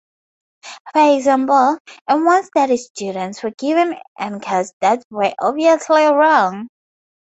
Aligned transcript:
For 0.93 1.15
example, 1.15 1.77
in 2.09 2.25
one 2.25 2.43
study 2.43 2.77
students 2.77 3.43
were 3.43 3.51
given 3.51 3.97
anchors 4.17 4.73
that 4.81 5.03
were 5.11 5.35
obviously 5.39 6.05
wrong. 6.05 6.69